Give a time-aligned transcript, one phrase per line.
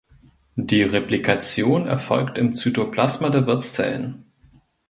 [0.55, 4.25] Die Replikation erfolgt im Zytoplasma der Wirtszellen.